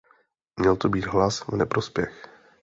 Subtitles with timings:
[0.59, 2.27] Měl to být hlas v neprospěch.